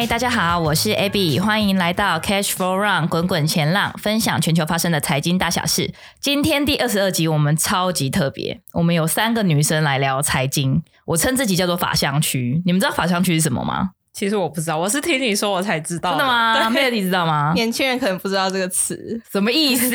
[0.00, 5.92] 嗨，大家好，我是 Abby，欢迎来到 Cash Flow Run 滚滚前浪，分享全球发生的财经大小事。
[6.18, 10.82] 今天第二十二集，我们超级特别，我们有三个女生来聊财经。
[11.04, 13.90] 我称自己叫做法相区，你们知道法相区是什么吗？
[14.14, 16.12] 其实我不知道，我是听你说我才知道。
[16.12, 16.70] 真的吗？
[16.70, 17.52] 妹妹，你知道吗？
[17.54, 19.90] 年轻人可能不知道这个词，什么意思？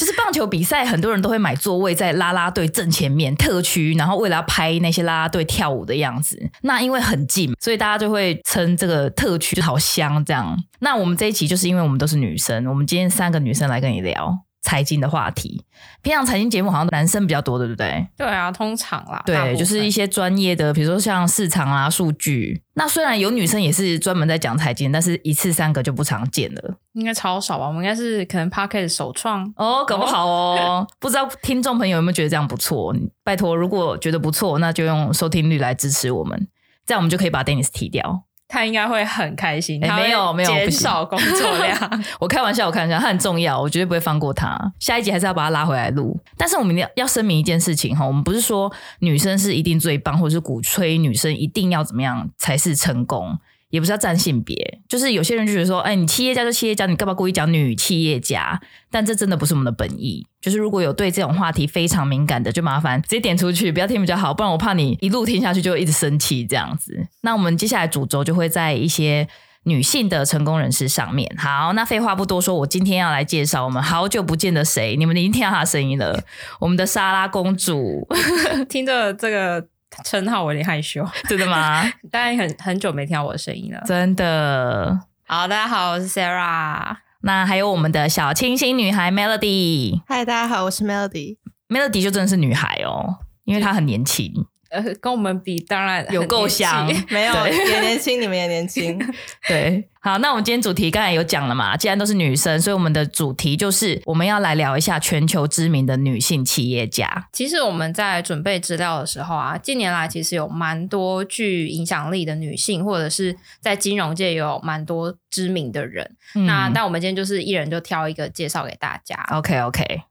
[0.00, 10.56] 就是棒球比赛，很多人都会买座位在啦啦队正前面特区，然后为了要拍那些啦啦队跳舞的样子，那因为很近，所以大家就会称这个特区好香这样。
[10.78, 15.64] 那我们这一期就是因为我们都是女生，我们今天三个女生来跟你聊财经的话题。
[16.02, 18.06] 平常财经节目好像男生比较多，对不对？
[18.16, 19.22] 对啊，通常啦。
[19.26, 22.62] 对，就是一些专业的，比如说像市场啊、数据。
[22.74, 26.74] 那虽然有女生也是专门在讲财经，但是一次三个就不常见了。
[26.92, 27.66] 应该超少吧？
[27.66, 30.86] 我们应该是可能 p a r k e t 首创哦，搞不好哦。
[30.98, 32.94] 不知道听众朋友有没有觉得这样不错？
[33.22, 36.48] 拜托，如果觉得不错，那就用收听率来支持我们，
[36.86, 38.24] 这样我们就可以把 Dennis 踢掉。
[38.50, 39.80] 他应该会很开心。
[39.82, 41.78] 欸、没有没有，减少工作量。
[42.18, 44.58] 我开玩笑，我开玩笑，他很重要，我绝对不会放过他。
[44.80, 46.18] 下一集还是要把他拉回来录。
[46.36, 53.38] 但是我们要要声明一件事情哈，我们不是说女生是一定最棒，或者是鼓吹女生一定要怎么样才是成功。
[53.70, 58.60] 也不是要占性别，就是有些人就觉得说，哎，你企业家就企业家，你干嘛故意讲女企业家？
[58.90, 60.26] 但这真的不是我们的本意。
[60.40, 67.06] 就是如果有对这种话题非常敏感的，就麻烦直接点出去，不要听比较好，不然我怕你一路听下去就一直生气这样子。
[67.20, 69.28] 那我们接下来主轴就会在一些
[69.64, 71.30] 女性的成功人士上面。
[71.38, 76.24] 好，那废话不多说，我今天要来介绍我们好久不见的谁，你们已经听到她的声音了，
[76.58, 78.08] 我们的莎拉公主。
[78.68, 79.68] 听着这个。
[80.04, 81.82] 称号我有点害羞， 真的吗？
[82.10, 84.98] 大家很很久没听到我的声音了，真的。
[85.26, 86.96] 好，大家好，我是 Sarah。
[87.22, 90.00] 那还有我们的小清新女孩 Melody。
[90.06, 91.36] 嗨，大家好，我是 Melody。
[91.68, 94.32] Melody 就真的是女孩哦，因为她很年轻。
[94.70, 98.98] 呃，跟我们比，当然有够香，没有也年轻，你们也年轻。
[99.48, 107.28] 对，好，那我们今天主题刚才有讲了嘛，既然都是女生，所以我们的主题就是我们要来聊一下全球知名的女性企业家。
[107.32, 116.16] 其实我们在准备资料的时候啊，近年来其实有蛮多具影响力的女性，或者是在金融界有蛮多知名的人。
[116.36, 119.16] 嗯、那但我们今天就是一人就挑一个介绍给大家。
[119.30, 119.82] OK，OK。
[119.82, 120.09] Okay, okay.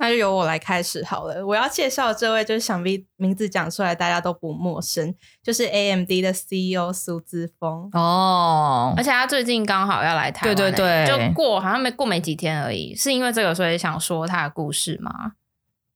[0.00, 1.46] 那就由我来开始好了。
[1.46, 8.94] 我要介绍的这位，就是想必名字讲出来大家都不陌生，就是 AMD 的 CEO 苏姿峰哦。
[8.96, 12.94] 而且他最近刚好要来台湾，对对对，就过好像没过没几天而已。
[12.94, 15.32] 是因为这个，所以想说他的故事吗？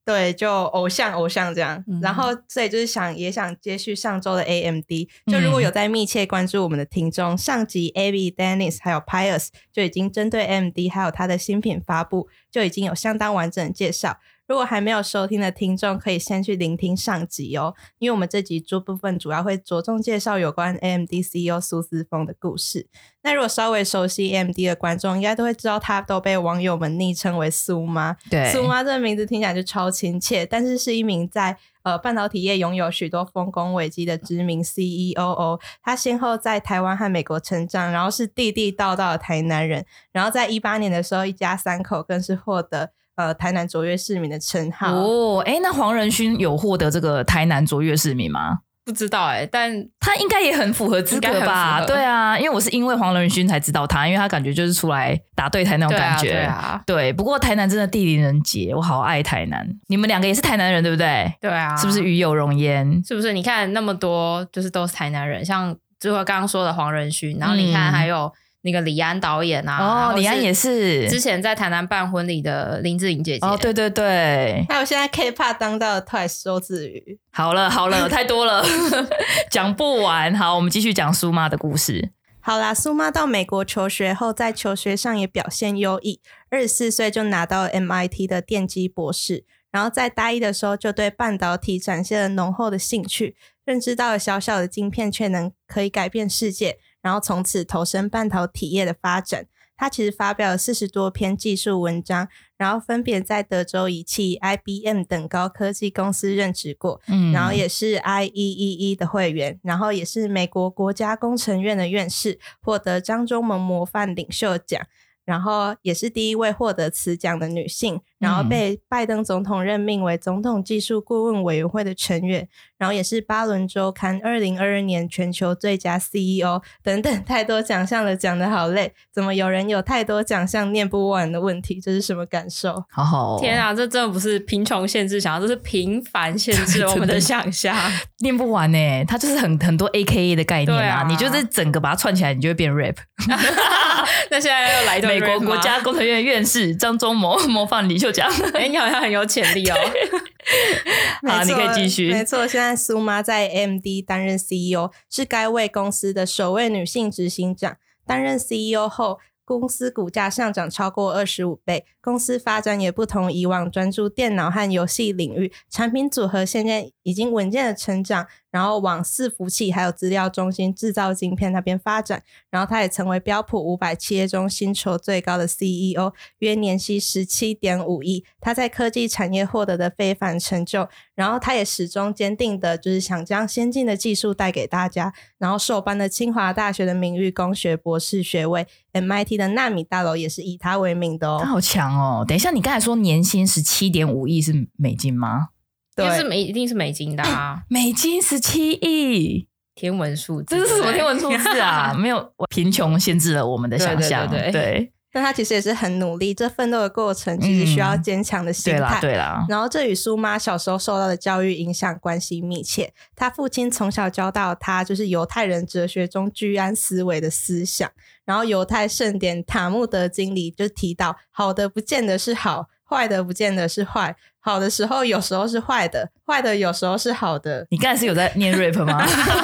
[0.05, 4.91] 对，就偶像偶像这样，嗯、然后所以就是想也想接续上周的 AMD，
[5.27, 14.19] 就如果有在密切关注我们的听众，嗯、上集 Abby、Dennis 还有 Pius 就已经针对 AMD 还有它的新品发布，就已经有相当完整的介绍。
[14.47, 22.87] 如果还没有收听的听众，可以先去聆听上集哦，因为我们这集这部分主要会着重介绍有关 AMD CEO 苏思峰的故事。
[23.23, 28.15] 那如果稍微熟悉 AMD 的观众，应该都会知道，他都被网友们昵称为苏妈。
[28.29, 35.61] 对，苏妈这个名字听起来就超亲切，但是是一名在呃半导体业拥有许多丰功伟绩的知名 CEO 哦。
[35.81, 39.87] 他先后在台湾和美国成长，然后是地地道道的台南人。
[40.11, 42.91] 然后在一八年的时候，一家三口更是获得。
[43.17, 48.59] 呃，台南卓越市民的称号哦，哎，那黄仁勋有获得这个台南卓越市民吗？
[48.85, 51.85] 不知道哎、欸，但他应该也很符合资格吧？
[51.87, 56.31] 对啊，因为我是因为黄仁勋才知道他，因为他感觉就是出来打对台那种感觉。
[56.31, 59.67] 对啊，对啊，对，不过台南真的地灵人杰，我好爱台南。
[59.89, 61.33] 你们两个也是台南人对不对？
[61.41, 63.03] 对啊，是不是与有容焉？
[63.07, 63.33] 是不是？
[63.33, 68.27] 你看那么多，就是都是台南人，像最后刚刚说的黄仁勋，然后你看还有。
[68.27, 68.33] 嗯
[68.65, 78.65] 那个李安导演啊，哦，李安也是之前在台南办婚礼的林志颖姐姐，哦，对对对，还有现在 K-pop 当道的 Twice 周子瑜，好了好了，太多了，
[79.51, 80.35] 讲不完。
[80.35, 82.13] 好，我们继续讲苏妈的故事。
[82.41, 96.79] 好啦，苏妈到美国求学后，在求学上也表现优异，二十四岁就拿到 MIT 的电机博士，然后在大一的时候就对半导体展现了浓厚的兴趣，认知到了小小的晶片却能可以改变世界。
[97.05, 99.47] 然后从此投身半导体业的发展。
[99.77, 114.81] 他其实发表了四十多篇技术文章，然后分别在德州仪器、IBM 等高科技公司任职过，嗯，然后也是 IEEE 的会员，然后也是美国国家工程院的院士，获得张忠谋模范领袖奖。
[115.25, 128.93] 然后也是第一位获得此奖的女性，然后被拜登总统任命为总统技术顾问委员会的成员，然后也是巴伦周刊二零二二年全球最佳 CEO 等等，太多奖项了，讲的好累。
[129.13, 131.81] 怎么有人有太多奖项念不完的问题？
[131.81, 132.85] 这是什么感受？
[132.91, 137.77] 好好，哦天啊，这真的不是贫穷限制想象，这是平凡限制我们的想象，
[138.21, 139.05] 念不完呢。
[139.07, 142.97] 它就是很很多 AKA 的概念啊，啊你就是整个把它串起来，你就会变 rap。
[144.31, 145.15] 那现在又来一段。
[145.15, 149.77] 美国国家工程院院士张忠谋 模范领袖奖，哎、欸，你好像很有潜力哦。
[151.27, 152.13] 好，你可以继续。
[152.13, 157.77] 没错，现在苏妈在 AMD 担任 CEO，是该位公司的首位女性执行长。
[158.07, 168.27] 担任 CEO 后，公司股价上涨超过二十五倍，公司发展也不同以往，专注电脑和游戏领域，产品组合现在已经稳健的成长。
[168.55, 178.25] 然后往伺服器还有资料中心制造晶片那边发展，然后他也成为标普五百企业中薪酬最高的 CEO，约年薪十七点五亿。
[178.41, 185.13] 他在科技产业获得的非凡成就，然后他也始终坚定的就是想将先进的技术带给大家。
[185.39, 191.41] 然后受颁的清华大学的名誉工学博士学位，MIT 的纳米大楼也是以他为名的哦。
[191.43, 192.25] 他好强哦！
[192.25, 195.49] 等一下，你刚才说年薪十七点五亿是美金吗？
[195.95, 197.63] 对，是美，一定是美金的啊！
[197.69, 201.95] 美金十七亿，天文数字，这是什么天文数字啊？
[201.99, 204.29] 没有，贫穷限制了我们的想象。
[204.29, 208.79] 对，对，对，对，对，但他其实也是很努力，这奋斗的过程其实需要坚强的心态。
[208.79, 209.47] 嗯、对啦，对啦。
[209.49, 212.93] 然后这与苏妈小时候受到的教育影响关系密切。
[213.15, 217.89] 他父亲从小教导他，就是犹太人哲学中居安思危的思想。
[218.25, 224.17] 然后犹太圣典塔木德经里就提到，好的不见得是好，坏的不见得是坏。
[224.45, 227.67] 好的时候有时候是坏的，坏的有时候是好的。
[227.71, 229.03] 你刚才是有在念 rap 吗？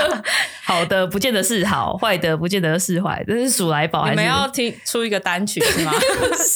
[0.63, 3.25] 好的不见得是好，坏的不见得是坏。
[3.27, 5.93] 这是数来宝，你们要听出一个单曲是吗？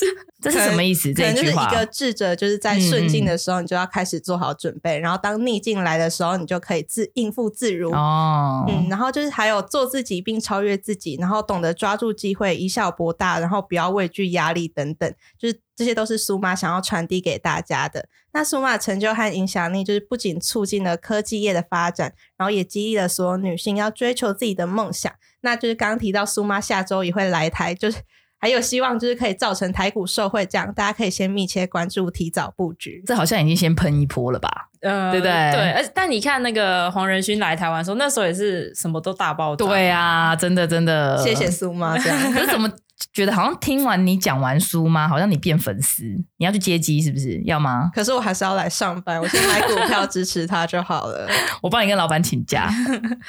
[0.50, 1.12] 这是什么意思？
[1.12, 7.90] 这就是，一个智者就是在顺境的时候，你就要开始做好准备，嗯、然后当逆境来的时候，你就可以自应付自如。
[7.92, 18.08] 哦，嗯，然后就是还有做自己并超越自己，然后懂得抓住机会，以小博大，然后不要畏惧压力等等，就是这些都是苏妈想要传递给大家的。
[18.32, 25.12] 那苏妈的成就和影响力，就是不仅促进了科技业的发展，然后也激励了所有女性要追求自己的梦想。
[25.42, 27.98] 那就是刚刚提到苏妈下周也会来台，就是
[28.44, 33.02] 还有希望，就是可以造成台股受惠，这样大家可以先密切关注，提早布局。
[33.06, 34.68] 这好像已经先喷一波了吧？
[34.82, 35.32] 呃，对不对？
[35.50, 39.64] 对，而但你看那个黄仁勋来台湾的时候，那时候也是什么都大爆炸。
[39.64, 41.96] 对啊，真的真的，谢谢苏妈。
[41.96, 42.70] 这样， 可是怎么？
[43.12, 45.08] 觉得好像听完你讲完书吗？
[45.08, 46.04] 好像你变粉丝，
[46.36, 47.42] 你要去接机是不是？
[47.44, 47.90] 要吗？
[47.92, 51.26] 可是我还是要来上班，我先买股票支持他就好了。
[51.60, 52.70] 我帮你跟老板请假。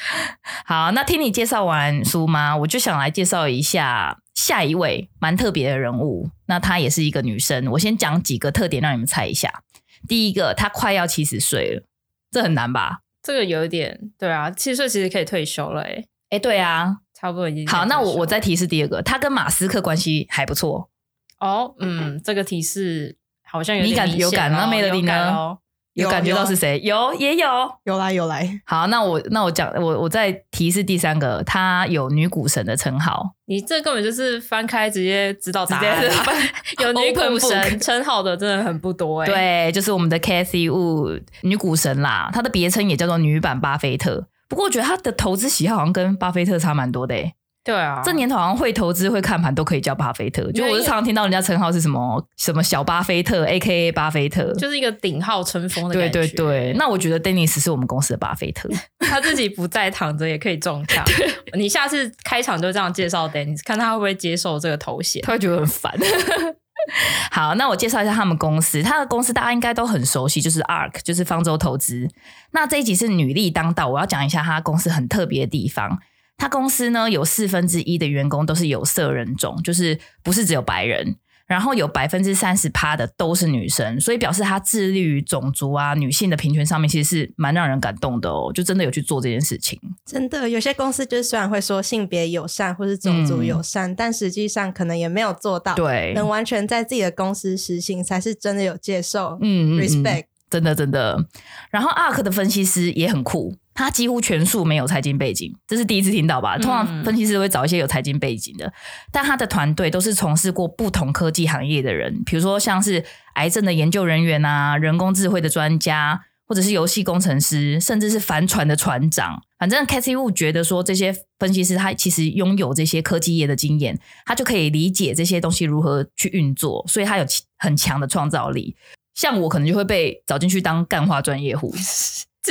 [0.65, 2.56] 好，那听你介绍完书吗？
[2.57, 6.30] 我就想来介绍一下下一位蛮特别的人物。
[6.46, 9.64] 那她也是一个女生，我先讲几个特点让你们猜一下。
[10.08, 11.84] 第一个，她快要七十岁了，
[12.30, 13.00] 这很难吧？
[13.24, 16.98] 这个有一点，对啊，七十岁其实可以退休了，哎，哎，对啊。
[17.18, 20.90] 差不多已经好，那我我再提示第二个，她跟马斯克关系还不错
[21.39, 21.74] 哦。
[21.80, 24.68] 嗯，这个提示好像有点、哦、你感有感那？
[24.68, 25.58] 没了，你呢？
[25.96, 26.80] 有感觉到是谁？
[26.84, 27.48] 有也有
[27.86, 28.62] 有来有来。
[28.66, 33.32] 好，那我那我讲我我再提示第三个，他有女股神的称号。
[33.46, 36.14] 你这根本就是翻开直接知道答案了。
[36.84, 39.25] 有女 股神称号的真的很不多哎。
[39.25, 44.28] 对，就是我们的 Cathy Wood 女股神啦，她的别称也叫做女版巴菲特。
[44.50, 47.34] 不过我觉得她的投资喜好好像跟巴菲特差蛮多的诶。
[47.65, 50.51] 对啊，这年头好像会投资会看盘都可以叫巴菲特。
[50.51, 53.91] 就我是常常听到人家称号是什么什么小巴菲特，A.K.A.
[53.91, 56.10] 巴菲特，就是一个顶号春风的感觉。
[56.12, 58.69] 对对对，那我觉得 Dennis 是我们公司的巴菲特，
[59.01, 61.03] 他自己不在躺着也可以中枪。
[61.57, 65.24] 你下次开场就这样介绍 Dennis，看他会不会接受这个头衔？
[65.24, 65.91] 他会觉得很烦。
[67.31, 68.84] 好，那我介绍一下他们公司。
[68.84, 72.07] 他的公司大家应该都很熟悉，就是 ARK，就是方舟投资。
[72.51, 75.98] 那这一集是女力当道，我要讲一下他公司很特别的地方。
[76.38, 81.15] 他公司呢，有四分之一的员工都是有色人种，就是不是只有白人。
[81.48, 88.51] 然后有百分之三十趴的都是女生，所以表示他致力于种族啊、女性的平权上面，其实是蛮让人感动的哦。
[88.51, 89.80] 就真的有去做这件事情。
[90.08, 95.75] 真的，有些公司就是虽然会说性别友善或是种族友善，嗯、但实际上可能也没有做到。
[95.75, 99.38] 对，能完全在自己的公司实行，才是真的有接受。
[99.39, 101.27] 嗯，嗯，respect，真的真的。
[101.70, 106.58] 然后 ARK 的分析师也很酷，他几乎全数没有财经背景，这是第一次听到吧？
[106.58, 108.72] 通常分析师会找一些有财经背景的，嗯、
[109.12, 113.03] 但他的团队都是从事过不同科技行业的人，比如说像是
[113.34, 119.41] 癌症的研究人员啊，人工智慧的专家，或者是游戏工程师，甚至是帆船的船长。
[119.60, 127.25] 反正 Cathie Wood 觉得说，这些分析师他其实拥有这些科技业的经验，他就可以理解这些东西如何去运作，所以他有
[127.58, 128.77] 很强的创造力。
[129.15, 131.74] 像我可能就会被找进去当干化专业户。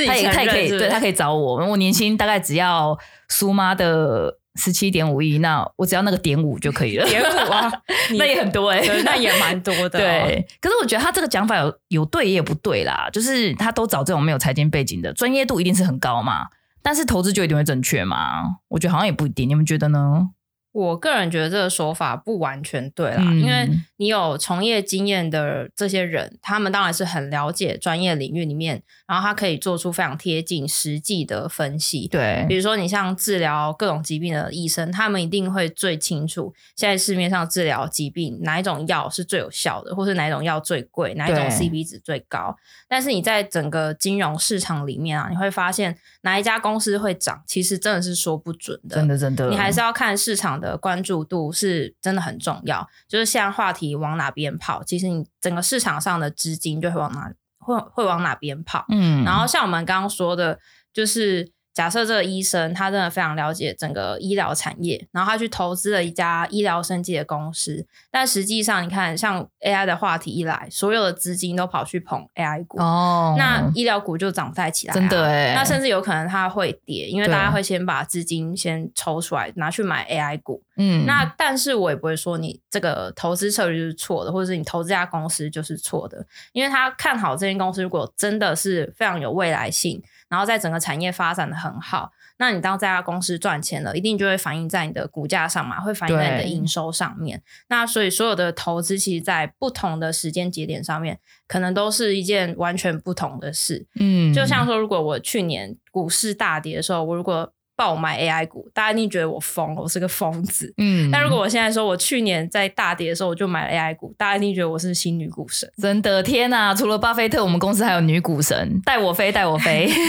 [0.05, 1.65] 他也他也可以，对他可以找我。
[1.65, 2.97] 我年薪大概只要
[3.29, 7.05] 苏妈的十七点五亿，那我只要那个点五就可以了。
[7.05, 7.71] 点五啊，
[8.17, 10.01] 那也很多哎、欸，那也蛮多的、哦。
[10.01, 13.07] 对，可是我觉得他这个讲法有有对也有不对啦。
[13.13, 16.47] 就是他都找这种没有财经背景的，专业度一定是很高嘛，
[16.81, 18.57] 但是投资就一定会正确吗？
[18.69, 19.47] 我觉得好像也不一定。
[19.47, 20.29] 你们觉得呢？
[20.75, 32.09] 我个人觉得这个说法不完全对啦，嗯、因为你有从业经验的这些人，他们当然是很了解专业领域里面，然后他可以做出非常贴近实际的分析。
[32.09, 42.53] 对，比如说你像治疗各种疾病的医生，他们一定会最清楚现在市面上治疗疾病哪一种药是最有效的，或是哪一种药最贵，哪一种 CP 值最高。
[42.89, 48.97] 但是你在整个金融市场里面啊，你会发现哪一家公司会涨，其实真的是说不准的。
[48.97, 52.85] 真的，真的，你还是要看市场的关注度是真的很重要。
[53.07, 58.85] 就是现在话题往哪边跑，其实你整个市场上的资金就会往哪会会往哪边跑。
[58.89, 60.59] 嗯，然后像我们刚刚说的，
[60.91, 61.54] 就是。
[61.75, 90.01] 假设这个医生他真的非常了解整个医疗产业，然后他去投资了一家医疗生技的公司，但实际上你看，像 AI 的话题一来，所有的资金都跑去捧 AI 股，哦，那医疗股就涨不太起来，啊，真的哎，那甚至有可能它会跌，因为大家会先把资金先抽出来拿去买 AI 股，嗯，那但是我也不会说你这个投资策略就是错的，或者是你投资这家公司就是错的，因为他看好这间公司，如果真的是非常有未来性。
[90.29, 97.41] 然后在整个产业发展的很好，那你当这家公司赚钱了，一定就会反映在你的股价上嘛，会反映在你的营收上面。
[97.69, 103.85] 那所以所有的投资，其实，在不同的时间节点上面，可能都是一件完全不同的事。
[103.99, 110.73] 嗯，就像说，如果我去年股市大跌的时候，我如果爆买 AI 股，大家一定觉得我疯了，我是个疯子。
[110.77, 115.69] 嗯，但如果我现在说我去年在大跌的时候我就买了 AI 股，大家一定觉得我是新女股神。
[115.81, 116.73] 真的，天哪！
[116.73, 119.89] 除了巴菲特，我们公司还有女股神，带我飞，带我飞。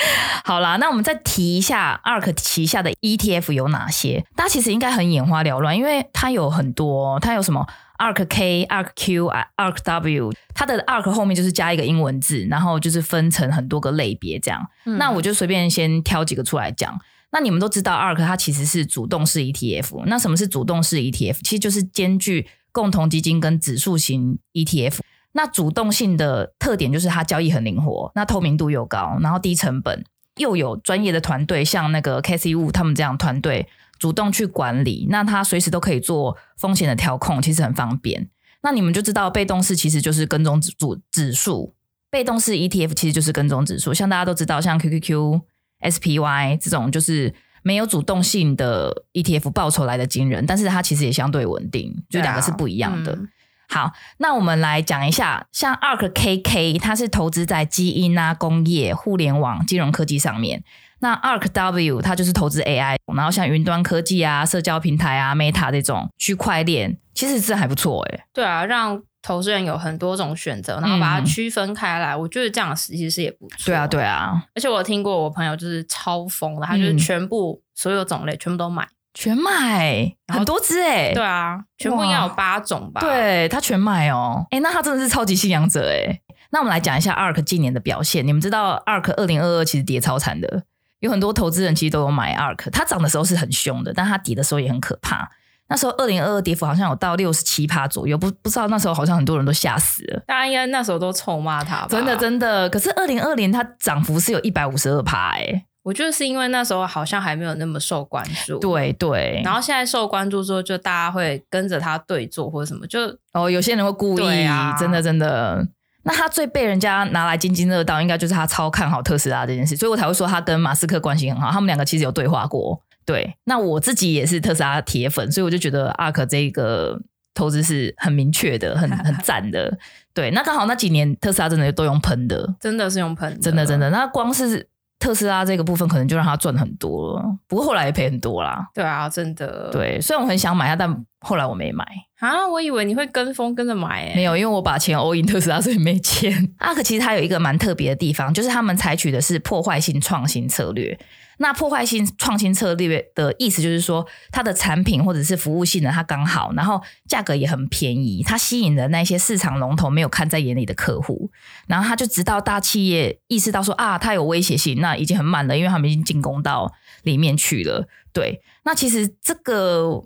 [0.44, 4.24] 好啦，那我们再提一下 ARK 旗下的 ETF 有哪些？
[4.34, 7.66] 大家其实应该很眼花缭乱，因为它有很多，它有什么
[8.00, 14.66] ？ARK K、ARK Q、ARK W，它的 ARK 后面就是加一个英文字，然后就是分成很多个类别这样。
[14.86, 16.98] 嗯、那我就随便先挑几个出来讲。
[17.32, 20.04] 那你们都知道 ARK 它其实是主动式 ETF。
[20.06, 21.40] 那什么是主动式 ETF？
[21.42, 25.00] 其实就是兼具共同基金跟指数型 ETF。
[25.32, 30.02] 那主动性的特点就是它交易很灵活，那透明度又高，然后低成本，
[30.38, 33.68] 又有专业的团队，像那个 Cathie Wood 他们这样团队。
[34.00, 38.28] 主动去管理，那他随时都可以做风险的调控，其实很方便。
[38.62, 41.74] 那你们就知道，被动式其实就是跟踪指数指数，
[42.10, 43.92] 被动式 ETF 其实就是跟踪指数。
[43.92, 45.42] 像大家都知道，像 QQQ、
[45.82, 53.12] SPY 这种就是没有主动性的 ETF，报酬来的惊人，但是它其实也相对稳定，就两个是不一样的。
[53.12, 53.28] 啊嗯、
[53.68, 60.64] 好，那我们来讲一下，像 ARK KK，它是投资在基因啊、工业、互联网、金融科技上面。
[61.00, 68.24] 那 ARK W 它就是投资 AI，然后像云端科技啊、社交平台啊、Meta 这种区块链，其实这还不错哎。
[68.32, 73.66] 对啊，让投资人有很多种选择，然后把它区分开来，嗯、我觉得这样其实是也不错。
[73.66, 74.42] 对啊，对啊。
[74.54, 81.12] 而且我听过我朋友就是超疯的，他就是全部所有种类全部都买，全买很多只哎。
[81.14, 83.00] 对啊，全部应该有八种吧？
[83.00, 84.46] 对，他全买哦。
[84.50, 86.20] 哎，那他真的是超级信仰者哎。
[86.52, 88.26] 那我们来讲一下 ARK 今年的表现。
[88.26, 90.64] 你们知道 ARK 二零二二其实跌超惨的。
[91.00, 95.28] 有很多投资人其实都有买 ARK，它涨的时候是很凶的，但它跌的时候也很可怕。
[95.68, 100.20] 那时候二零二二跌幅好像有到六十七趴左右，不不知道那时候好像很多人都吓死了。
[100.26, 101.86] 大家应该那时候都臭骂它吧？
[101.88, 102.68] 真的真的。
[102.68, 108.58] 可是二零二零它涨幅是有一百五十二趴哎，我觉得是因为那时候好像还没有那么受关注。
[108.58, 109.40] 对对。
[109.44, 115.66] 然后现在受关注之后，就大家会跟着它对坐或者什么，就哦有些人会故意，啊、真的真的。
[116.02, 122.82] 那他最被人家拿来津津乐道，应该就是他超看好特斯拉这件事，所以我才会说他跟马斯克关系很好，他们两个其实有对话过。
[123.04, 127.00] 对，那我自己也是特斯拉铁粉，所以我就觉得阿克这个
[127.34, 129.76] 投资是很明确的，很 很赞的。
[130.14, 133.90] 对，那刚好那几年特斯拉真的都用喷的，真的是用喷，真的真的。
[133.90, 134.68] 那光是
[135.00, 138.68] 特斯拉这个部分，可能就让他赚很多了，不过后来也赔很多啦。
[138.72, 139.70] 对啊，真的。
[139.72, 141.84] 对，虽然我很想买它，但后来我没买
[142.20, 144.14] 啊，我以为你会跟风跟着买诶。
[144.14, 146.30] 没有，因为我把钱 all in 特斯拉，所以没钱。
[146.58, 150.96] ARK 其实它有一个蛮特别的地方，就是他们采取的是破坏性创新策略。
[151.42, 161.30] 那破坏性创新策略的意思就是说，它的产品或者是服务性能它刚好，然后价格也很便宜，它吸引了那些市场龙头没有看在眼里的客户，
[161.66, 166.70] 然后他就直到大企业意识到说啊，它有威胁性，那已经很慢了，因为他们已经进攻到
[167.04, 167.88] 里面去了。
[168.12, 170.04] 对，那其实这个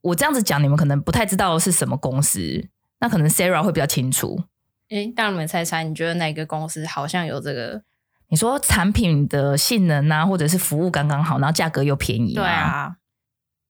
[0.00, 2.66] 我这样子讲，你们可能不太知道是什么公司，
[3.00, 4.44] 那可能 Sarah 会比较清楚。
[4.88, 7.82] 诶，让你们猜猜，你觉得哪个公司好像有这个？
[8.30, 12.96] 你说产品的性能啊，或者是服务刚刚好，然后价格又便宜，对啊，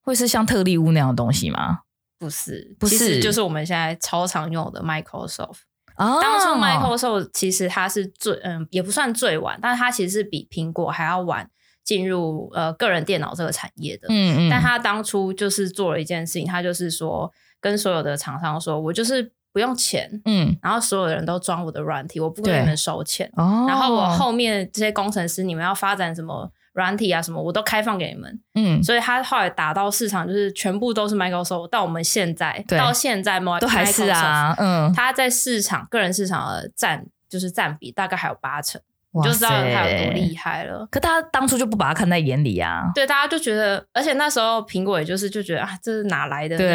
[0.01, 1.79] 会是像特力屋那样的东西吗？
[2.19, 5.61] 不是，不是，就是我们现在超常用的 Microsoft。
[5.97, 11.49] 哦，当初 Microsoft 其实它是最嗯，也不算最晚，但是它其实是比苹果还要晚
[11.83, 14.07] 进入呃个人电脑这个产业的。
[14.09, 19.33] 嗯嗯，但它当初就是做了一件事情，它就是说跟所有的厂商说，我就是。
[19.53, 38.79] 不用钱，嗯，然后所有人都装我的软体，我不给你们收钱，哦，然后我后面这些工程师，你们要发展什么软体啊什么，我都开放给你们，嗯，所以他后来打到市场就是全部都是 Microsoft，到我们现在到现在都还是啊，嗯，他在市场个人市场的占就是占比大概还有八成。
[39.13, 40.87] 你就知道他有多厉害了。
[40.89, 42.89] 可他当初就不把他看在眼里啊。
[42.95, 46.57] 对，大家就觉得，而且那时候苹果也就是就觉得啊，这是哪来的？
[46.57, 46.67] 对。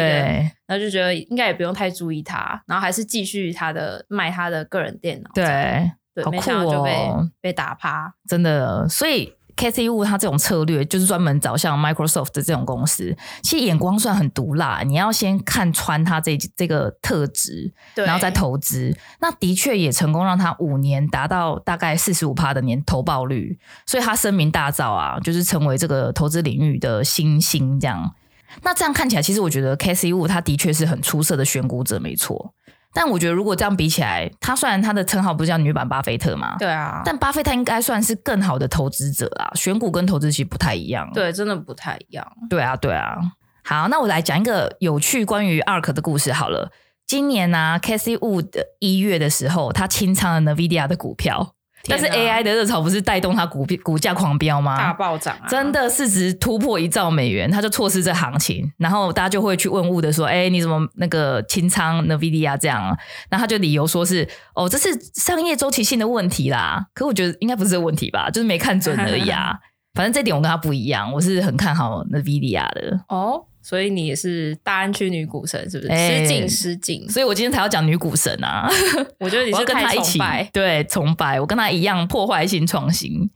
[0.65, 5.29] 然后就觉得应该也不用太注意他，然后还是继续他的卖他的个人电脑。
[5.33, 7.09] 对，对，好酷哦，没想到就被
[7.41, 8.87] 被打趴，真的。
[8.87, 9.36] 所以。
[9.57, 14.83] Cathy Wood 他这种策略就是专门找像 Microsoft 的这种公司，其实眼光算很毒辣。
[14.83, 18.95] 你要先看穿他这这个特质，然后再投资。
[19.19, 28.13] 那的确也成功让他五年达到大概四十五趴的年投报率，所以他声名大噪啊，就是成为这个投资领域的新星这样。
[28.61, 32.53] 那这样看起来，其实我觉得 Cathy Wood 他的确是很出色的选股者，没错。
[32.97, 39.51] 但我觉得，如果这样比起来，她虽然她的称号不是叫女版巴菲特嘛，对啊，但巴菲特应该算是更好的投资者啊。
[39.53, 42.27] 选股跟投资其实不太一样，对，真的不太一样。
[42.49, 43.15] 对啊，对啊。
[43.63, 46.71] 好，那我来讲一个有趣关于 ARK 的故事好了。
[47.05, 48.49] 今年呢、啊、，Casey Wood
[48.79, 51.53] 一月的时候，他清仓了 NVIDIA 的股票。
[51.85, 54.77] 但是 AI 的热潮不是带动它股股价狂飙吗？
[54.77, 55.47] 大暴涨啊！
[55.47, 62.83] 真的市值突破一兆美元，它就错失这行情，然后大家就会去问物的说：“哎、欸，你怎么那个清仓 NVIDIA 这样？”
[63.29, 69.57] 然后他就理由说是：“哦，这是商业周期性的问题啦。”可我觉得应该不是这个问题吧，就是没看准而已啊。
[69.95, 73.45] 反正这点我跟他不一样，我是很看好 NVIDIA 的哦。
[73.67, 75.93] 所以你也是大安区女股神是不是？
[75.93, 77.09] 失敬失敬。
[77.09, 78.65] 所以我今天才要讲女股神啊！
[79.19, 80.17] 我觉得你是跟她一起
[80.53, 83.29] 对崇拜，我跟她一样破坏性创新。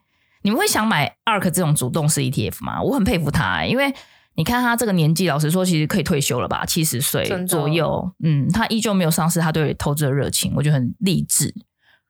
[0.44, 2.82] 你们会想买 ARK 这种主动式 ETF 吗？
[2.82, 3.94] 我很佩服她、欸，因为
[4.36, 8.10] 你看她这个年纪，老实说，其实可以退休了吧，七十岁左右。
[8.24, 11.54] 嗯，她依旧没有丧失她对投资的热情，我觉得很励志。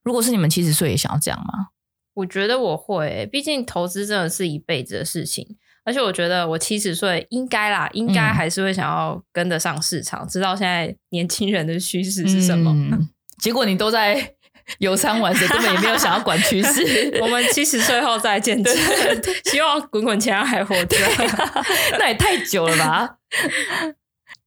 [0.04, 1.70] 如果是你们七十岁，也想要这样吗？
[2.14, 5.58] 我觉得我会、欸，毕竟投资真的是一辈子的事情。
[5.84, 12.72] 而且我觉得我七十岁应该啦，应该还是会想要跟得上市场，嗯、知道现在年轻人的趋势是什么。
[12.72, 14.34] 嗯、结果你都在
[14.78, 17.18] 游山玩水，根本也没有想要管趋势。
[17.20, 18.64] 我们七十岁后再见，
[19.46, 20.98] 希望滚滚钱还活着，
[21.98, 23.16] 那也太久了吧？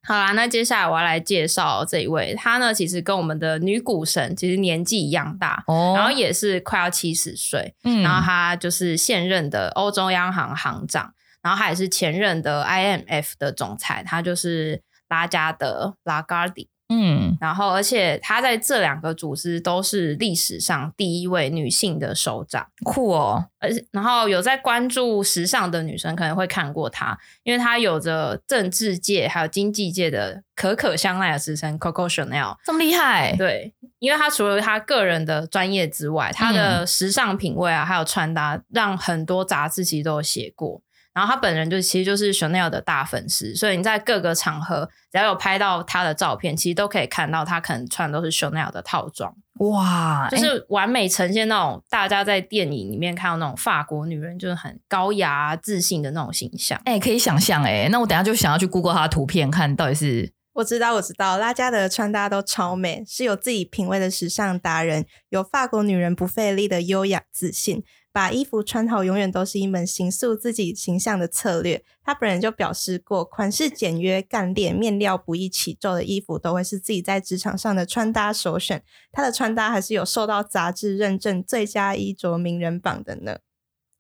[0.07, 11.13] 好啦，那接下来我要来介绍这一位，她呢其实跟我们的女股神其实年纪一样大，哦、然后也是快要七十岁，嗯、然后她就是现任的欧洲央行行长。
[11.45, 23.45] 然后他也是前任的 IMF 的总裁，他就是拉加德拉加迪，嗯，然后而且她在这两个组织都是历史上第一位女性的首长，酷哦！
[23.61, 33.37] 而然后有在关注时尚的女生可能会看过她，因为她有着政治界还有经济界的可可香奈儿之称，Coco Chanel 这么厉害？
[33.37, 40.81] 对，因为她除了她个人的专业之外，她的时尚品味啊，还有穿搭，让很多杂志其实都有写过。
[41.15, 49.33] 然后他本人就其实就是 Chanel 的大粉丝，所以你在各个场合只要有拍到他的照片，其实都可以看到他可能穿的都是 Chanel 的套装。
[49.61, 56.77] 哇，就是完美呈现那种大家在电影里面看到那种法国女人就是很高雅自信的那种形象。
[56.85, 60.33] 哎、欸，可以想象哎，那我等下就想要去 Google 他的图片，看到底是。
[60.55, 67.83] 我知道，我知道，拉加德的穿搭都超美，是有自己品味的时尚达人，有法国女人不费力的优雅自信。
[68.13, 71.83] 把衣服穿好，永远都是一门形塑自己形象的策略。
[72.05, 78.85] 他本人就表示过，款式简约、干练、面料不易起皱的衣服，都会是自己在职场上的穿搭首选。
[79.11, 83.39] 他的穿搭还是有受到杂志认证最佳衣着名人榜的呢。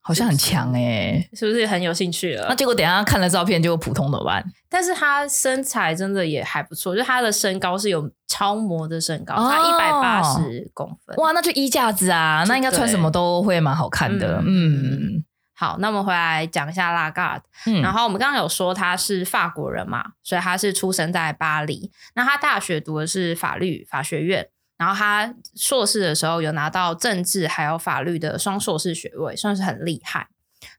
[0.06, 2.46] 好像很强哎、欸，是不是很有兴趣了？
[2.46, 4.42] 那结果等一下看了照片就普通的吧。
[4.68, 11.16] 但是他身材真的也还不错，就他的身高是有超模的身高，他一百八十公分。
[11.16, 14.42] 哇，那就衣架子啊，那应该穿什么都会蛮好看的。
[14.44, 15.24] 嗯，嗯
[15.56, 17.42] 好，那我们回来讲一下拉嘎尔。
[17.66, 21.90] 嗯，然后我们刚刚有说他是法国人嘛，所以他是出生在巴黎。
[22.14, 24.48] 那他大学读的是法律法学院。
[24.76, 30.28] 然后他硕士的时候有拿到政治还有法律的双硕士学位，算是很厉害。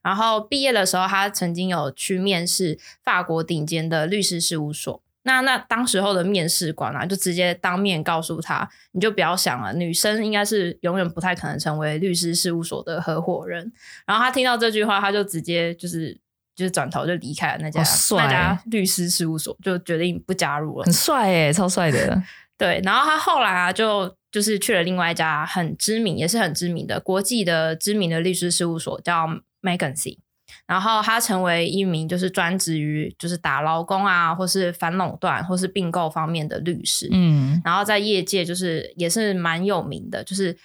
[0.02, 5.02] 然后毕业的时候，他曾经有去面试法国顶尖的律师事务所。
[5.22, 13.72] 那那当时候的面试官啊，就直接当面告诉他：“你就不要想了，女生应该是永远不太可能成为律师事务所的合伙人。”
[14.06, 16.16] 然后他听到这句话，他就直接就是
[16.54, 17.82] 就是转头就离开了那家
[18.12, 20.84] 那家律师事务所，就决定不加入了。
[20.84, 22.22] 很帅诶，超帅的。
[22.58, 29.26] 对，然后他后来啊，就就是去了另外一家很知名，也是很知名的国际的知名的律师事务所，叫
[29.62, 30.18] McKinsey。
[30.66, 37.08] 然后他成为一名就是专职于就是打劳工啊，或是反垄断，或是并购方面的律师。
[37.12, 40.56] 嗯，然后在业界就是也是蛮有名的，就是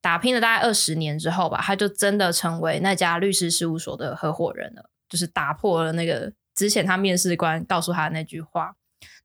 [0.00, 8.74] 打拼了大概二十年之后吧，他就真的成为那家律师事务所的合伙人了，就是打破了那个之前他面试官告诉他的那句话。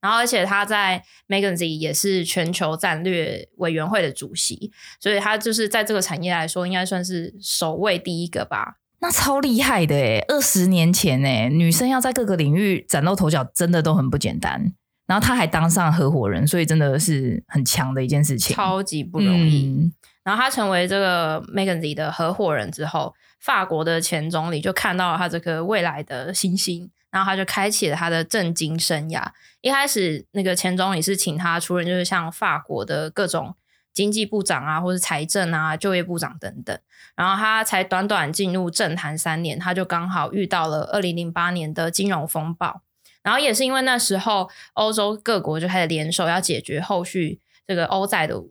[0.02, 8.76] 然后，而且他在 McKinsey 也是全球战略委员会的主席，所以他就是在这个产业来说，应该算是首位第一个吧。
[9.02, 14.74] 那超厉害的诶，二十年前诶，女生要在各个领域崭露头角，真的都很不简单。
[15.08, 19.66] 然后他还当上合伙人，所以真的是很强的一件事情，超级不容易。
[19.66, 19.92] 嗯、
[20.24, 26.92] 然后他成为这个 McKinsey 的合伙人之后，法国的前总理就看到了他这个未来的新星。
[27.12, 29.26] 然后他就开启了他的政经生涯。
[29.62, 33.56] 一开始，那个前总理是请他出任，就是像法国的各种
[33.94, 36.80] 经济部长啊，或是财政啊、就业部长等等。
[37.16, 42.82] 然后他才短短进入政坛三年，他就刚好遇到了二零零八年的金融风暴。
[43.22, 48.42] 然后也是因为那时候，欧洲各国就开始联手要解决后续这个欧债的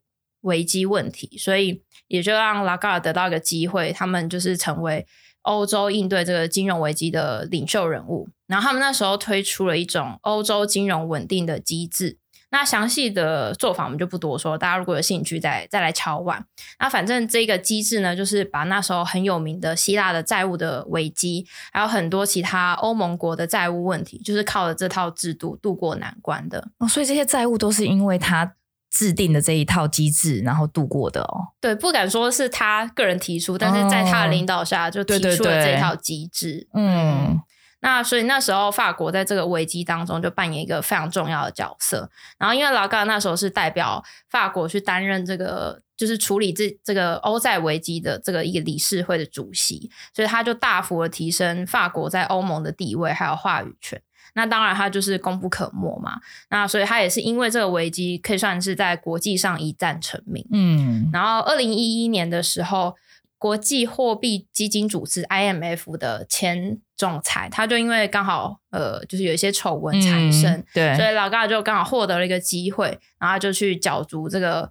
[0.42, 5.07] 危机问题，所以也就让拉加尔得到一个机会，他们就是成为。
[5.42, 12.18] 欧洲应对这个金融危机的领袖人物，然后他们那时候推出了一种欧洲金融稳定的机制。
[12.51, 16.42] 那详细的做法我们就不多说，大家如果有兴趣再再来敲碗。
[16.79, 26.68] 那反正这个机制呢，就是把那时候很有名的希腊的债务的危机，还有很多其他欧盟国的债务问题，就是靠着这套制度渡过难关的。
[26.79, 28.55] 哦，所以这些债务都是因为他。
[28.90, 31.48] 制定的这一套机制，然后度过的哦。
[31.61, 36.66] 对，不敢说是他个人提出，但是在他的领导下就提出了这一套机制。
[36.72, 37.40] 哦、对对对嗯，嗯，
[37.81, 42.11] 那所以那时候法国在这个危机当中就扮演一个非常重要的角色。
[42.38, 54.01] 然后因为拉加那时候是代表法国去担任这个，就是处理这这个欧债危机的这个一个理事会的主席，所以他就大幅的提升法国在欧盟的地位还有话语权。
[54.35, 56.21] 那当然，他就是功不可没嘛。
[56.51, 60.47] 那所以他也是因为这个危机，可以算是在国际上一战成名。
[60.51, 62.97] 嗯，然后二零一一年的时候，
[63.38, 74.71] 国际货币基金组织 IMF 的前总裁，他就因为刚好呃，就是有一些丑闻产生，嗯、对，所以老嘎就刚好获得了一个机会，然后就去角逐这个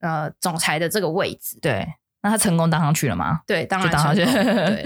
[0.00, 1.58] 呃总裁的这个位置。
[1.62, 1.86] 对，
[2.22, 3.40] 那他成功当上去了吗？
[3.46, 4.24] 对，当然当上去。
[4.26, 4.84] 对。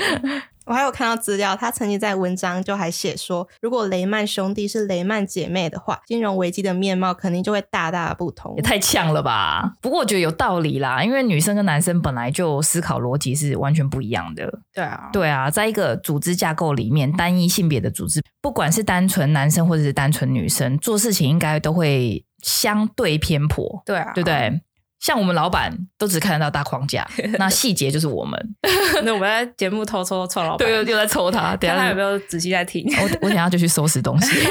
[0.67, 8.55] 我还有看到资料，他曾经在文章就还写说，如果雷曼兄弟是雷曼姐妹的话，金融危机的面貌肯定就会大大的不同。
[8.57, 9.77] 也太呛了吧！
[9.81, 14.61] 不过我觉得有道理啦，因为女生跟男生本来就思考逻辑是完全不一样的。
[14.75, 23.83] 对啊，对啊，在一个组织架构里面，单一性别的组织，不管是单纯男生或者是单纯女生，做事情应该都会相对偏颇。
[23.87, 24.61] 对啊，对不对？
[24.99, 27.07] 像我们老板都只看得到大框架，
[27.39, 28.57] 那细节就是我们。
[29.05, 31.55] 那我们在节目偷抽臭老板，对，又在抽他。
[31.57, 32.85] 等下他有没有仔细在听？
[33.01, 34.35] 我我等下就去收拾东西。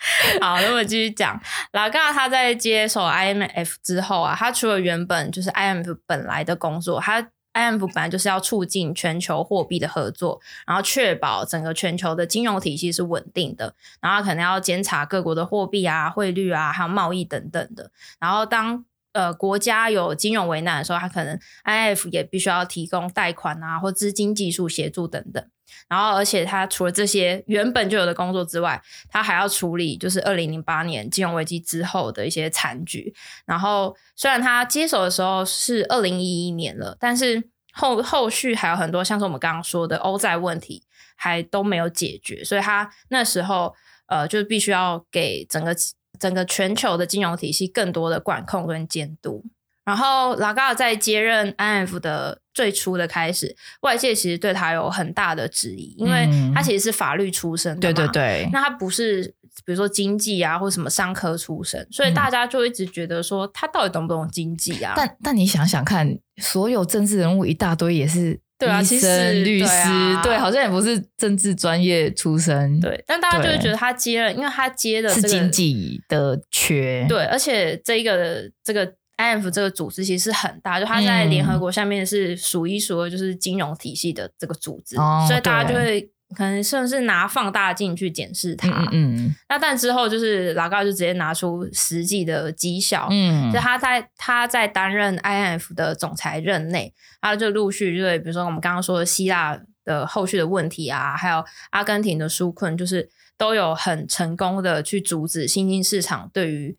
[0.40, 1.38] 好，那我们继续讲。
[1.72, 7.20] 拉加他在接手 IMF 之后啊，他除了原本就是 IMF 本来的工作，他
[7.52, 17.90] IMF 本来就是要促进全球货币的合作，然后确保整个全球的金融体系是稳定的，然后可能要监察各国的货币啊、汇率啊，还有贸易等等的。
[18.20, 18.84] 然后当
[19.18, 25.44] 呃，国家有金融危难的时候，他可能 IF 也必须要提供贷款啊，或资金技术协助等等。
[25.88, 33.12] 然后，而且他除了这些原本就有的工作之外，他还要处理就是二零零八年金融危机之后的一些残局。
[33.44, 40.84] 然后，虽然他接手的时候是二零一一年了，但是后后续还有很多像是我们刚刚说的欧债问题
[41.16, 43.74] 还都没有解决，所以他那时候
[44.06, 45.74] 呃，就必须要给整个。
[46.18, 49.44] 整个全球的金融体系更多的管控跟监督，
[49.84, 64.94] 然后拉加在接任 IMF 的最初的开始，外界其实对他有很大的质疑，因为他其实是法律出身的，对对对，那他不是比如说经济啊或什么商科出身，所以大家就一直觉得说他到底懂不懂经济啊？
[64.96, 68.40] 但但你想想看，所有政治人物一大堆也是。
[68.58, 72.80] 对啊，其实律师对，啊、对，好像也不是政治专业出身。
[72.80, 77.06] 对，但大家就会觉得他接了，因为他接的、这个、是经济的缺。
[77.08, 86.10] 对，而且这一个这个 IMF 这个组织其实是很大，就他在联合国下面是数一数二，就是金融体系的这个组织，嗯、所以大家就会。
[86.36, 106.76] 可能甚至是拿放大镜去检视它，嗯，嗯，那但之后就是老高就直接拿出实际的绩效，嗯，就他在他在担任 INF 的总裁任内，他就陆续就对，比如说我们刚刚说的希腊的后续的问题啊，还有阿根廷的纾困，就是都有很成功的去阻止新兴市场对于。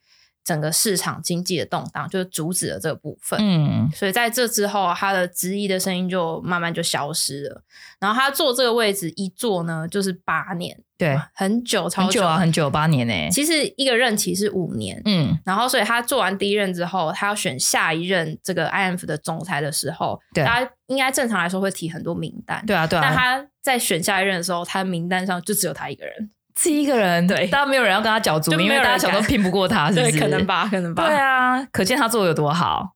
[0.49, 7.61] 整个市场经济的动荡就阻止了这个部分，嗯，所以在这之后，他的质疑的声音就慢慢就消失了。
[7.99, 13.29] 然后他坐这个位置一坐呢，就是八年，对，很久，超久，很久啊，很久，八年呢。
[13.29, 23.01] 其实一个任期是五年，嗯，然后所以他做完第一任之后，他要选下一任这个 IMF 的总裁的时候，对，他应该正常来说会提很多名单，对啊，对啊。
[23.03, 26.31] 但他在选下一任的时候，他名单上就只有他一个人。
[26.61, 30.19] 是一个人，对，大家没有人要跟他角逐，因为大家想都拼不过他， 是不是？
[30.19, 31.07] 可能吧，可能吧。
[31.07, 32.95] 对啊，可见他做的有多好。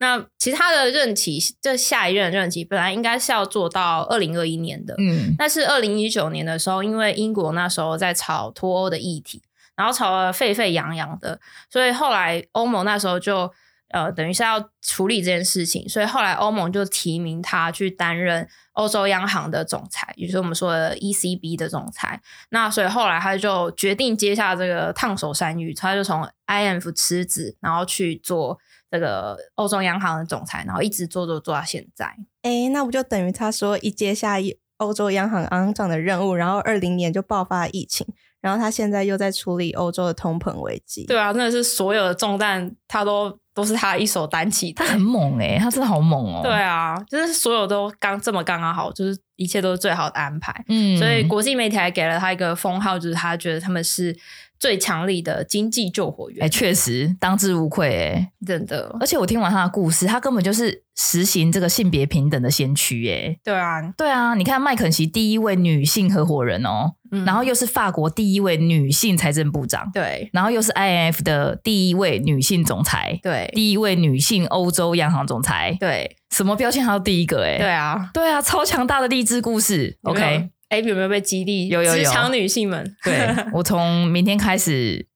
[0.00, 9.42] 那其他的任期，这下一任任期本来应该是要做到二零二一年的，嗯，但是二零一九年的时候，因为英国那时候在炒脱欧的议题，
[9.76, 13.50] 然后炒得沸沸扬扬的，所以后来欧盟那时候就。
[13.92, 18.46] 呃，等于是要处理这件事情，所以后来欧盟就提名他去担任
[18.80, 22.18] 欧洲央行的总裁，也就是我们说的 ECB 的总裁。
[22.48, 28.58] 那所以后来他就决定接下这个烫手山芋，他就从 IMF 辞职，然后去做
[28.90, 32.06] 这个欧洲央行的总裁，然后一直做做做到现在。
[32.40, 34.36] 哎、欸，那不就等于他说一接下
[34.78, 38.06] 欧洲央行行长的任务，然后二零年就爆发疫情，
[38.40, 41.04] 然后他现在又在处理欧洲的通膨危机。
[41.04, 43.38] 对啊，真的是所有的重担他都。
[43.60, 46.42] 都是他一手担起，他很猛哎、欸，他真的好猛哦、喔。
[46.42, 50.64] 对啊，就是所有都刚这么刚刚好，就是一切都是最好的安排。
[50.68, 54.16] 嗯，所以国际媒体还给了他一个封号，就是他觉得他们是
[54.58, 56.42] 最强力的经济救火员。
[56.42, 58.96] 哎、欸，确实当之无愧哎、欸，真的。
[58.98, 63.36] 而且我听完他的故事，他根本就是实行这个性别平等的先驱哎。
[63.44, 66.92] 对啊，对啊，你看麦肯锡第一位女性合伙人哦。
[67.12, 77.54] 嗯、然后又是法国第一位女性财政部长，对，然后又是 IMF 的第一位女性总裁，对，第一位女性欧洲央行总裁，对，什么标签还有第一个、欸？
[77.54, 79.98] 哎，对啊，对啊，超强大的励志故事。
[80.02, 81.68] 有有？OK，哎，有没有被激励？
[81.68, 85.06] 有有有，强女性们，对 我从明天开始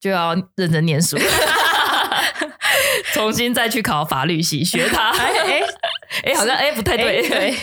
[0.00, 1.16] 就要认真念书，
[3.14, 5.10] 重新再去考法律系，学它。
[5.10, 5.62] 哎哎。
[6.22, 7.28] 哎，好像哎不太对。
[7.28, 7.54] 对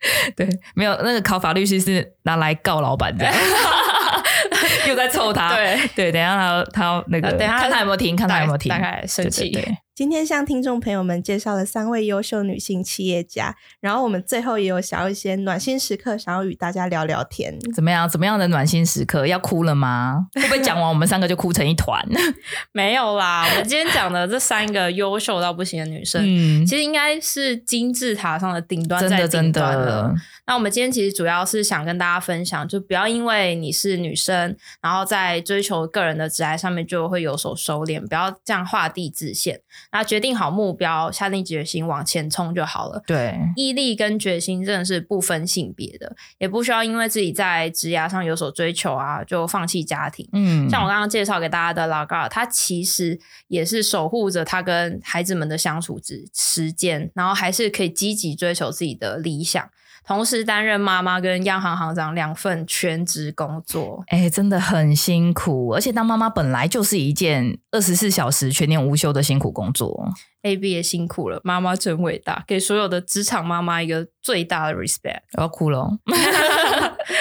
[0.36, 3.26] 对，没有那个考法律系是拿来告老板的，
[4.88, 5.54] 又在凑他。
[5.54, 9.50] 对对，等一下他他要那个，等一下看他有没有听，看他有没有听，大概生气。
[9.50, 9.78] 对，对，对。
[9.98, 17.58] 今天向听众朋友们介绍了三位优秀女性企业家，然后我们最后也有想要一些暖心时刻，想要与大家聊聊天。
[17.74, 18.08] 怎么样？
[18.08, 19.26] 怎么样的暖心时刻？
[19.26, 20.28] 要哭了吗？
[20.36, 22.00] 会不会讲完我们三个就哭成一团？
[22.70, 30.14] 没有啦，我们今天讲的这三个优秀到不行的女生，嗯，其实应该是金字塔上的顶端，在顶端的，真的，真的。
[30.46, 39.60] 那我们今天其实主要是想跟大家分享，就不要因为你是女生，然后在追求个人的职业上面就会有所收敛，不要这样画地自限。
[39.90, 43.02] 那决定好目标，下定决心往前冲就好了。
[43.06, 50.28] 对，毅力跟决心真的是不分性别的，也不需要因为自己在职涯上有所追求啊，就放弃家庭。
[50.32, 59.70] 嗯，像我刚刚介绍给大家的老高，他其实也是守护着他跟孩子们的相处之时间，然后还是可以积极追求自己的理想。
[60.08, 65.68] 同时担任妈妈跟央行行长两份全职工作，哎、欸，真的很辛苦。
[65.74, 70.08] 而且当妈妈本来就是一件二十四小时全年无休的辛苦工作。
[70.42, 75.20] AB 也辛苦了，妈妈真伟大，给所有的职场妈妈一个最大的 respect。
[75.36, 75.86] 我要哭了，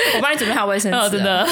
[0.15, 1.09] 我帮你准备好卫生纸、哦。
[1.09, 1.45] 真的，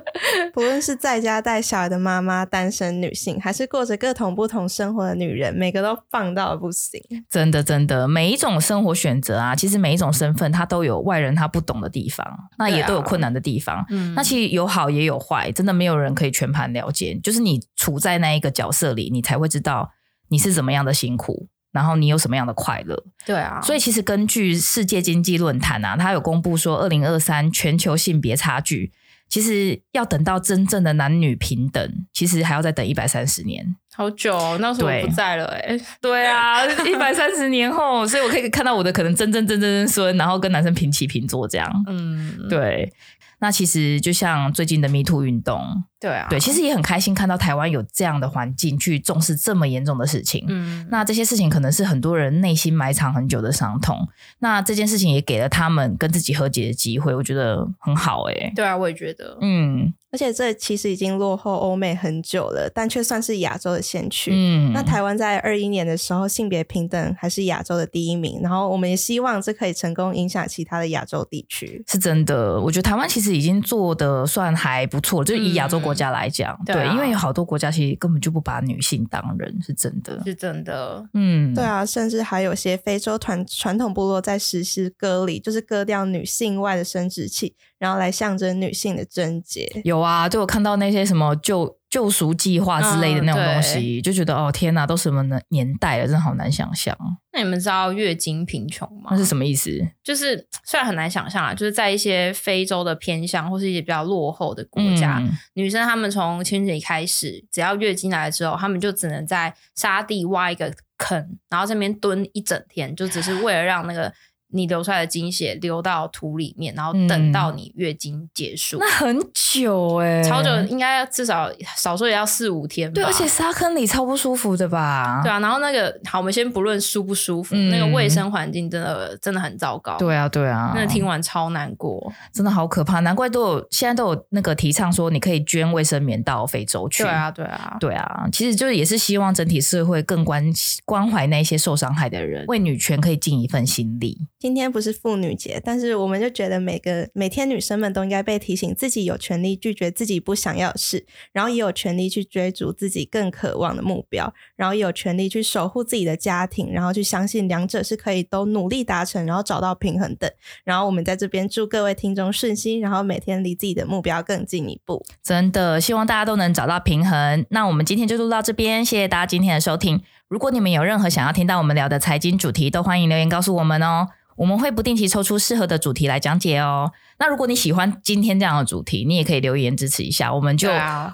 [0.52, 7.00] 不论是在家带小孩的妈妈、单身女性，还是过着各种不同生活的女人，每个都棒到不行。
[7.30, 12.26] 真的，真的，每一种生活选择啊，其实每一种身份，它都有外人他不懂的地方，
[12.58, 13.84] 那也都有困难的地方。
[13.90, 17.18] 嗯，那其实有好也有坏，真的没有人可以全盘了解。
[17.22, 19.90] 就是你处在那一个角色里，你才会知道。
[20.28, 23.02] 你是怎么样的辛苦，然后你有什么样的快乐？
[23.26, 28.92] 对啊，所以其实根据世界经济论坛啊，它有公布说，二零二三全球性别差距
[29.28, 35.80] 其实要等到真正的男女平等，其实还要再等一百三十年，好久哦，那时候我不在了哎。
[36.02, 41.84] 对啊， 一百三十年后，所以我可以看到我的可能真正真正孙，然后跟男生平起平坐这样。
[41.86, 42.92] 嗯，对。
[43.40, 50.44] 那其实就像最近的 Me Too 运动，对啊，对，其实也很开心看到台湾有这样的环境去重视这么严重的事情。
[50.48, 53.96] 嗯，那这些事情可能是很多人内心埋藏很久的伤痛。
[54.40, 58.52] 那这件事情也给了他们跟自己和解的机会，我觉得很好哎、欸。
[58.56, 59.94] 对啊，我也觉得，嗯。
[60.14, 64.30] 而且这其实已经落后欧美很久了，但却算是亚洲的先驱。
[64.34, 68.38] 嗯，那台湾在二一年的时候，性别平等还是亚洲的第一名。
[68.42, 71.82] 然后我们也希望这可以成功影响其他的亚洲地区。
[71.88, 81.04] 是真的，我觉得台湾其实已经做的算还不错，就以亚洲国家来讲，嗯、对，对啊、因为有好多国家其实根本就不把女性当人，是真的，是真的。
[81.14, 87.54] 嗯，对啊，甚至还有些非洲传传统部落在实施割礼，就是割掉女性外的生殖器。
[87.78, 96.96] 然后来象征女性的贞洁，有啊，就我看到那些什么救救赎计划之类的那种东西，嗯、就觉得哦天哪，都什么年代了，真的好难想象。
[97.34, 99.10] 那你们知道月经贫穷吗？
[99.10, 99.70] 那是什么意思？
[100.02, 114.10] 就是虽然很难想象啊，就是在一些非洲的偏乡或是一些比较落后的国家，嗯、女生她们从青春期开始，只要月经来了之后，她们就只能在沙地挖一个坑，然后这边蹲一整天，就只是为了让那个。
[114.52, 122.94] 你流出来的经血流到土里面，然后等到你月经结束，嗯、那很久哎、欸，超久，应该要至少少说也要四五天吧。
[122.94, 125.20] 对，而且沙坑里超不舒服的吧？
[125.22, 129.96] 对啊，然后那个好，我们先不论舒不舒服，嗯、那个卫生环境真的真的很糟糕。
[129.96, 133.00] 对啊，对啊，那听完超难过，真的好可怕。
[133.00, 137.02] 难怪都有现在都有那个提倡说，你可以捐卫生棉到非洲去。
[137.02, 140.44] 对啊，对啊，对啊，其实就是也是希望整体社会更关
[140.84, 144.18] 关怀那些受伤害的人，为女权可以尽一份心力。
[144.42, 160.34] 今天不是妇女节，但是我们就觉得每个每天女生们都应该被提醒，自己有权利拒绝自己不想要的事，然后也有权利去追逐自己更渴望的目标，然后也有权利去守护自己的家庭，然后去相信两者是可以都努力达成，然后找到平衡的。
[160.64, 165.04] 然后我们在这边祝各位听众顺心，然后每天离自己的目标更进一步。
[165.22, 167.46] 真的希望大家都能找到平衡。
[167.50, 170.02] 那我们今天就录到这边，谢谢大家今天的收听。
[170.26, 174.08] 如果你们有任何想要听到我们聊的财经主题，都欢迎留言告诉我们哦。
[174.36, 176.90] 我们会不定期抽出适合的主题来讲解哦。
[177.18, 180.68] 那如果你喜欢今天这样的主题，你也可以留言支持一下，我们就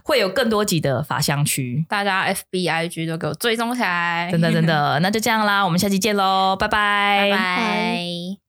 [0.04, 1.84] 会有更多集的法香区。
[1.88, 8.47] 大家 FBIG 都给我追踪起来，真的真的， 那就这样啦，我们下期见喽，拜拜，拜拜。